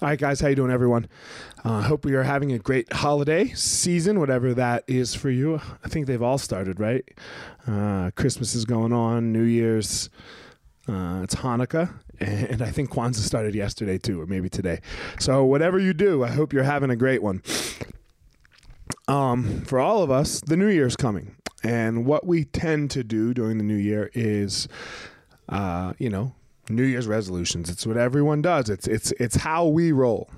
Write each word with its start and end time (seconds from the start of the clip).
All 0.00 0.08
right, 0.08 0.16
guys, 0.16 0.38
how 0.38 0.46
you 0.46 0.54
doing, 0.54 0.70
everyone? 0.70 1.08
I 1.64 1.80
uh, 1.80 1.82
hope 1.82 2.04
we 2.04 2.14
are 2.14 2.22
having 2.22 2.52
a 2.52 2.58
great 2.60 2.92
holiday 2.92 3.48
season, 3.48 4.20
whatever 4.20 4.54
that 4.54 4.84
is 4.86 5.16
for 5.16 5.28
you. 5.28 5.60
I 5.84 5.88
think 5.88 6.06
they've 6.06 6.22
all 6.22 6.38
started, 6.38 6.78
right? 6.78 7.04
Uh, 7.66 8.12
Christmas 8.14 8.54
is 8.54 8.64
going 8.64 8.92
on, 8.92 9.32
New 9.32 9.42
Year's, 9.42 10.08
uh, 10.86 11.22
it's 11.24 11.34
Hanukkah, 11.34 11.92
and 12.20 12.62
I 12.62 12.70
think 12.70 12.90
Kwanzaa 12.90 13.16
started 13.16 13.56
yesterday 13.56 13.98
too, 13.98 14.20
or 14.20 14.26
maybe 14.26 14.48
today. 14.48 14.78
So 15.18 15.44
whatever 15.44 15.80
you 15.80 15.92
do, 15.92 16.22
I 16.22 16.28
hope 16.28 16.52
you're 16.52 16.62
having 16.62 16.90
a 16.90 16.96
great 16.96 17.20
one. 17.20 17.42
Um, 19.08 19.62
for 19.62 19.80
all 19.80 20.04
of 20.04 20.12
us, 20.12 20.40
the 20.42 20.56
New 20.56 20.68
Year's 20.68 20.94
coming, 20.94 21.34
and 21.64 22.06
what 22.06 22.24
we 22.24 22.44
tend 22.44 22.92
to 22.92 23.02
do 23.02 23.34
during 23.34 23.58
the 23.58 23.64
New 23.64 23.74
Year 23.74 24.12
is, 24.14 24.68
uh, 25.48 25.94
you 25.98 26.08
know, 26.08 26.36
New 26.70 26.84
Year's 26.84 27.06
resolutions. 27.06 27.70
It's 27.70 27.86
what 27.86 27.96
everyone 27.96 28.42
does. 28.42 28.68
It's 28.68 28.86
it's 28.86 29.12
it's 29.12 29.36
how 29.36 29.66
we 29.66 29.92
roll. 29.92 30.30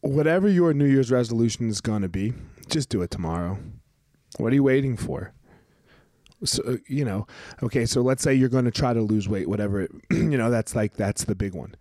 Whatever 0.00 0.48
your 0.48 0.72
New 0.72 0.86
Year's 0.86 1.10
resolution 1.10 1.68
is 1.68 1.80
going 1.80 2.02
to 2.02 2.08
be, 2.08 2.32
just 2.68 2.88
do 2.88 3.02
it 3.02 3.10
tomorrow. 3.10 3.58
What 4.38 4.52
are 4.52 4.54
you 4.54 4.62
waiting 4.62 4.96
for? 4.96 5.32
So, 6.42 6.62
uh, 6.66 6.76
you 6.88 7.04
know, 7.04 7.26
okay, 7.62 7.84
so 7.84 8.00
let's 8.00 8.22
say 8.22 8.32
you're 8.32 8.48
going 8.48 8.64
to 8.64 8.70
try 8.70 8.94
to 8.94 9.02
lose 9.02 9.28
weight, 9.28 9.46
whatever 9.46 9.82
it, 9.82 9.90
you 10.10 10.38
know, 10.38 10.50
that's 10.50 10.74
like 10.74 10.94
that's 10.94 11.24
the 11.24 11.34
big 11.34 11.54
one 11.54 11.74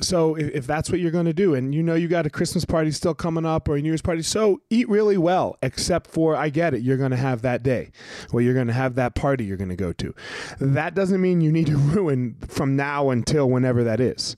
so 0.00 0.34
if, 0.34 0.54
if, 0.54 0.66
that's 0.66 0.90
what 0.90 1.00
you're 1.00 1.10
going 1.10 1.26
to 1.26 1.32
do 1.32 1.54
and 1.54 1.74
you 1.74 1.82
know 1.82 1.94
you 1.94 2.06
got 2.08 2.26
a 2.26 2.30
christmas 2.30 2.64
party 2.64 2.90
still 2.90 3.14
coming 3.14 3.46
up 3.46 3.68
or 3.68 3.76
a 3.76 3.80
new 3.80 3.88
year's 3.88 4.02
party 4.02 4.22
so 4.22 4.60
eat 4.68 4.88
really 4.88 5.16
well 5.16 5.56
except 5.62 6.06
for 6.06 6.36
i 6.36 6.48
get 6.48 6.74
it 6.74 6.82
you're 6.82 6.96
going 6.96 7.10
to 7.10 7.16
have 7.16 7.42
that 7.42 7.62
day. 7.62 7.90
Or 8.32 8.40
you're 8.40 8.54
going 8.54 8.68
to 8.68 8.72
have 8.72 8.94
that 8.94 9.14
party 9.14 9.44
you're 9.44 9.56
going 9.56 9.70
to 9.70 9.76
go 9.76 9.92
to. 9.94 10.14
That 10.60 10.94
doesn't 10.94 11.20
mean 11.20 11.40
you 11.40 11.52
need 11.52 11.66
to 11.66 11.76
ruin 11.94 12.36
from 12.46 12.76
now 12.76 13.10
until 13.10 13.48
whenever 13.48 13.84
that 13.84 14.00
is. 14.00 14.36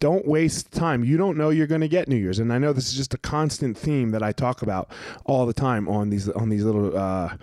Don't 0.00 0.26
waste 0.26 0.72
time. 0.72 1.04
You 1.04 1.16
don't 1.16 1.36
know 1.36 1.50
you're 1.50 1.66
going 1.66 1.80
to 1.80 1.88
get 1.88 2.08
new 2.08 2.16
year's 2.16 2.38
and 2.38 2.52
i 2.52 2.58
know 2.58 2.72
this 2.72 2.88
is 2.88 2.94
just 2.94 3.14
a 3.14 3.18
constant 3.18 3.78
theme 3.78 4.10
that 4.10 4.22
i 4.22 4.32
talk 4.32 4.62
about 4.62 4.90
all 5.24 5.46
the 5.46 5.54
time 5.54 5.88
on 5.88 6.10
these 6.10 6.28
on 6.30 6.48
these 6.48 6.64
little 6.64 6.96
uh, 6.96 7.36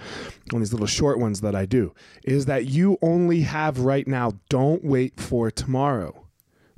on 0.53 0.59
these 0.59 0.73
little 0.73 0.88
short 0.88 1.18
ones 1.18 1.42
that 1.42 1.56
i 1.56 1.66
do 1.66 1.94
is 2.23 2.45
that 2.45 2.66
you 2.66 2.97
only 3.02 3.42
have 3.42 3.80
right 3.80 4.08
now. 4.08 4.34
Don't 4.50 4.84
wait 4.84 5.20
for 5.20 5.50
tomorrow 5.50 6.28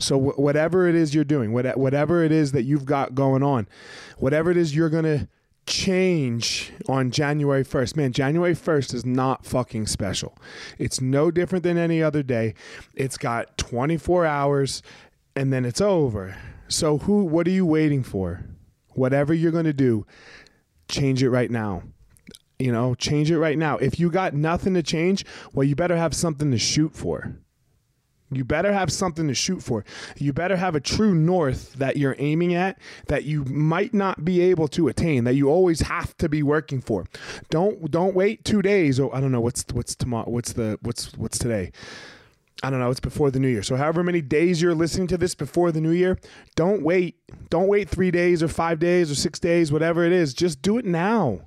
so 0.04 0.18
whatever 0.18 0.88
it 0.88 0.96
is 0.96 1.16
you're 1.16 1.24
doing, 1.24 1.54
whatever 1.54 2.24
it 2.24 2.32
is 2.32 2.52
that 2.52 2.64
you've 2.64 2.86
got 2.86 3.16
going 3.16 3.44
on, 3.44 3.68
whatever 4.18 4.52
it 4.52 4.58
is 4.58 4.76
you're 4.76 4.90
gonna 4.90 5.28
change 5.66 6.72
on 6.90 7.12
January 7.12 7.64
1st. 7.64 7.96
Man, 7.96 8.12
January 8.12 8.54
1st 8.54 8.94
is 8.94 9.06
not 9.06 9.46
fucking 9.46 9.88
special. 9.88 10.38
It's 10.78 11.00
no 11.00 11.32
different 11.32 11.64
than 11.64 11.78
any 11.78 12.04
other 12.04 12.24
day. 12.24 12.54
It's 12.94 13.18
got 13.18 13.58
24 13.58 14.26
hours 14.26 14.84
and 15.36 15.54
then 15.54 15.66
it's 15.66 15.82
over. 15.82 16.36
So 16.68 16.98
who 17.00 17.24
what 17.24 17.48
are 17.48 17.52
you 17.52 17.66
waiting 17.66 18.04
for? 18.04 18.44
Whatever 18.90 19.34
you're 19.34 19.52
going 19.52 19.66
to 19.66 19.74
do, 19.74 20.06
change 20.88 21.24
it 21.24 21.30
right 21.30 21.50
now. 21.50 21.84
You 22.60 22.72
know, 22.72 22.94
change 22.96 23.32
it 23.32 23.40
right 23.40 23.58
now. 23.58 23.78
If 23.78 24.00
you 24.00 24.10
got 24.12 24.34
nothing 24.34 24.74
to 24.76 24.84
change, 24.84 25.26
well 25.54 25.64
you 25.64 25.76
better 25.76 25.98
have 25.98 26.14
something 26.14 26.52
to 26.52 26.58
shoot 26.58 26.94
for. 26.94 27.36
You 28.36 28.44
better 28.44 28.74
have 28.74 28.92
something 28.92 29.28
to 29.28 29.34
shoot 29.34 29.62
for. 29.62 29.84
You 30.18 30.34
better 30.34 30.56
have 30.56 30.76
a 30.76 30.80
true 30.80 31.14
north 31.14 31.74
that 31.74 31.98
you're 31.98 32.16
aiming 32.20 32.54
at 32.54 32.80
that 33.08 33.24
you 33.24 33.44
might 33.46 33.94
not 33.94 34.24
be 34.26 34.42
able 34.42 34.68
to 34.70 34.88
attain 34.88 35.24
that 35.24 35.36
you 35.36 35.50
always 35.50 35.82
have 35.82 36.16
to 36.18 36.30
be 36.30 36.44
working 36.44 36.82
for. 36.82 37.06
Don't 37.50 37.90
don't 37.92 38.16
wait 38.16 38.44
2 38.46 38.62
days 38.62 39.00
or 39.00 39.16
I 39.16 39.22
don't 39.22 39.32
know 39.32 39.42
what's 39.42 39.66
what's 39.74 39.96
tomorrow 39.96 40.30
what's 40.30 40.54
the 40.54 40.78
what's 40.82 41.14
what's 41.18 41.38
today. 41.38 41.72
I 42.62 42.70
don't 42.70 42.80
know, 42.80 42.90
it's 42.90 43.02
before 43.02 43.30
the 43.30 43.40
new 43.40 43.50
year. 43.50 43.64
So 43.64 43.76
however 43.76 44.04
many 44.04 44.22
days 44.22 44.62
you're 44.62 44.76
listening 44.76 45.08
to 45.08 45.18
this 45.18 45.36
before 45.36 45.74
the 45.74 45.82
new 45.82 45.92
year, 45.92 46.18
don't 46.56 46.82
wait. 46.82 47.18
Don't 47.50 47.68
wait 47.68 47.90
3 47.90 48.10
days 48.10 48.42
or 48.42 48.48
5 48.48 48.80
days 48.80 49.12
or 49.12 49.16
6 49.16 49.40
days, 49.40 49.72
whatever 49.72 50.06
it 50.06 50.14
is. 50.14 50.34
Just 50.34 50.62
do 50.62 50.78
it 50.78 50.86
now. 50.86 51.42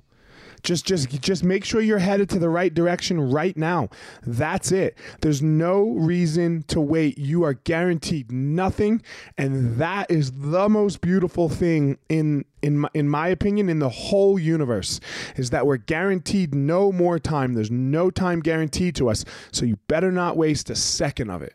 Just 0.63 0.85
just 0.85 1.09
just 1.21 1.43
make 1.43 1.63
sure 1.63 1.81
you're 1.81 1.99
headed 1.99 2.29
to 2.29 2.39
the 2.39 2.49
right 2.49 2.73
direction 2.73 3.31
right 3.31 3.55
now. 3.55 3.89
That's 4.25 4.71
it. 4.71 4.97
There's 5.21 5.41
no 5.41 5.91
reason 5.91 6.63
to 6.67 6.81
wait. 6.81 7.17
You 7.17 7.43
are 7.43 7.53
guaranteed 7.53 8.31
nothing 8.31 9.01
and 9.37 9.77
that 9.77 10.09
is 10.09 10.31
the 10.31 10.69
most 10.69 11.01
beautiful 11.01 11.49
thing 11.49 11.97
in 12.09 12.45
in 12.61 12.79
my, 12.79 12.89
in 12.93 13.07
my 13.07 13.27
opinion 13.27 13.69
in 13.69 13.79
the 13.79 13.89
whole 13.89 14.39
universe 14.39 14.99
is 15.35 15.51
that 15.51 15.65
we're 15.65 15.77
guaranteed 15.77 16.53
no 16.55 16.91
more 16.91 17.19
time. 17.19 17.53
There's 17.53 17.71
no 17.71 18.09
time 18.09 18.39
guaranteed 18.39 18.95
to 18.95 19.09
us. 19.09 19.23
So 19.51 19.65
you 19.65 19.77
better 19.87 20.11
not 20.11 20.37
waste 20.37 20.69
a 20.69 20.75
second 20.75 21.29
of 21.29 21.41
it. 21.41 21.53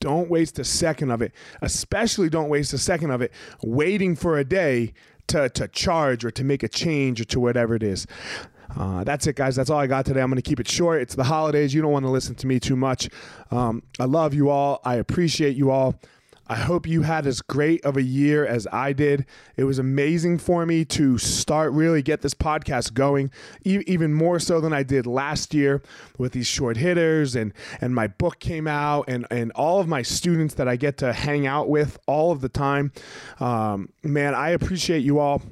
Don't 0.00 0.28
waste 0.28 0.58
a 0.58 0.64
second 0.64 1.12
of 1.12 1.22
it. 1.22 1.32
Especially 1.60 2.28
don't 2.28 2.48
waste 2.48 2.72
a 2.72 2.78
second 2.78 3.12
of 3.12 3.22
it 3.22 3.30
waiting 3.62 4.16
for 4.16 4.36
a 4.36 4.44
day 4.44 4.94
to, 5.28 5.48
to 5.50 5.68
charge 5.68 6.24
or 6.24 6.30
to 6.32 6.44
make 6.44 6.62
a 6.62 6.68
change 6.68 7.20
or 7.20 7.24
to 7.24 7.40
whatever 7.40 7.74
it 7.74 7.82
is. 7.82 8.06
Uh, 8.76 9.04
that's 9.04 9.26
it, 9.26 9.36
guys. 9.36 9.54
That's 9.54 9.70
all 9.70 9.78
I 9.78 9.86
got 9.86 10.06
today. 10.06 10.20
I'm 10.20 10.30
going 10.30 10.40
to 10.40 10.48
keep 10.48 10.60
it 10.60 10.68
short. 10.68 11.02
It's 11.02 11.14
the 11.14 11.24
holidays. 11.24 11.74
You 11.74 11.82
don't 11.82 11.92
want 11.92 12.04
to 12.04 12.10
listen 12.10 12.34
to 12.36 12.46
me 12.46 12.58
too 12.58 12.76
much. 12.76 13.08
Um, 13.50 13.82
I 14.00 14.04
love 14.04 14.34
you 14.34 14.48
all. 14.48 14.80
I 14.84 14.96
appreciate 14.96 15.56
you 15.56 15.70
all. 15.70 16.00
I 16.46 16.56
hope 16.56 16.86
you 16.86 17.02
had 17.02 17.26
as 17.26 17.40
great 17.40 17.84
of 17.84 17.96
a 17.96 18.02
year 18.02 18.44
as 18.44 18.66
I 18.72 18.92
did. 18.92 19.26
It 19.56 19.64
was 19.64 19.78
amazing 19.78 20.38
for 20.38 20.66
me 20.66 20.84
to 20.86 21.18
start 21.18 21.72
really 21.72 22.02
get 22.02 22.22
this 22.22 22.34
podcast 22.34 22.94
going, 22.94 23.30
e- 23.64 23.82
even 23.86 24.12
more 24.12 24.38
so 24.38 24.60
than 24.60 24.72
I 24.72 24.82
did 24.82 25.06
last 25.06 25.54
year 25.54 25.82
with 26.18 26.32
these 26.32 26.46
short 26.46 26.76
hitters 26.76 27.36
and 27.36 27.52
and 27.80 27.94
my 27.94 28.06
book 28.06 28.38
came 28.40 28.66
out 28.66 29.04
and 29.08 29.26
and 29.30 29.52
all 29.52 29.80
of 29.80 29.88
my 29.88 30.02
students 30.02 30.54
that 30.54 30.68
I 30.68 30.76
get 30.76 30.98
to 30.98 31.12
hang 31.12 31.46
out 31.46 31.68
with 31.68 31.98
all 32.06 32.32
of 32.32 32.40
the 32.40 32.48
time. 32.48 32.92
Um, 33.40 33.90
man, 34.02 34.34
I 34.34 34.50
appreciate 34.50 35.00
you 35.00 35.18
all 35.18 35.42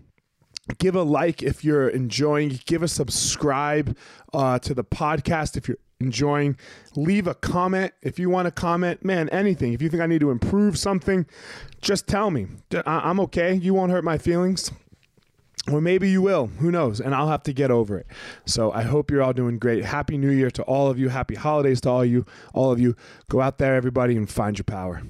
give 0.78 0.94
a 0.94 1.02
like 1.02 1.42
if 1.42 1.64
you're 1.64 1.88
enjoying 1.88 2.60
give 2.66 2.82
a 2.82 2.88
subscribe 2.88 3.96
uh, 4.32 4.58
to 4.60 4.74
the 4.74 4.84
podcast 4.84 5.56
if 5.56 5.68
you're 5.68 5.78
enjoying. 6.00 6.56
Leave 6.96 7.26
a 7.26 7.34
comment 7.34 7.92
if 8.02 8.18
you 8.18 8.30
want 8.30 8.46
to 8.46 8.50
comment. 8.50 9.04
Man, 9.04 9.28
anything. 9.28 9.72
If 9.72 9.82
you 9.82 9.88
think 9.88 10.02
I 10.02 10.06
need 10.06 10.20
to 10.20 10.30
improve 10.30 10.78
something, 10.78 11.26
just 11.80 12.06
tell 12.06 12.30
me. 12.30 12.46
I'm 12.86 13.20
okay. 13.20 13.54
You 13.54 13.74
won't 13.74 13.92
hurt 13.92 14.04
my 14.04 14.18
feelings. 14.18 14.72
Or 15.70 15.80
maybe 15.80 16.08
you 16.08 16.22
will. 16.22 16.46
Who 16.46 16.70
knows? 16.70 17.00
And 17.00 17.14
I'll 17.14 17.28
have 17.28 17.42
to 17.44 17.52
get 17.52 17.70
over 17.70 17.98
it. 17.98 18.06
So 18.46 18.72
I 18.72 18.82
hope 18.82 19.10
you're 19.10 19.22
all 19.22 19.34
doing 19.34 19.58
great. 19.58 19.84
Happy 19.84 20.16
New 20.16 20.30
Year 20.30 20.50
to 20.52 20.62
all 20.62 20.88
of 20.88 20.98
you. 20.98 21.10
Happy 21.10 21.34
holidays 21.34 21.82
to 21.82 21.90
all 21.90 22.04
you, 22.04 22.24
all 22.54 22.72
of 22.72 22.80
you. 22.80 22.96
Go 23.28 23.42
out 23.42 23.58
there, 23.58 23.74
everybody, 23.74 24.16
and 24.16 24.28
find 24.28 24.56
your 24.56 24.64
power. 24.64 25.02